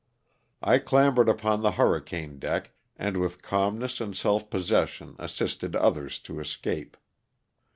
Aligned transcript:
I 0.63 0.79
clambered 0.79 1.29
upon 1.29 1.61
the 1.61 1.73
hurricane 1.73 2.39
deck 2.39 2.71
and 2.97 3.17
with 3.17 3.43
calmness 3.43 4.01
and 4.01 4.17
self 4.17 4.49
possession 4.49 5.15
assisted 5.19 5.75
others 5.75 6.17
to 6.21 6.39
escape. 6.39 6.97